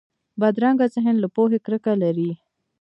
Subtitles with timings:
[0.39, 2.31] بدرنګه ذهن له پوهې کرکه لري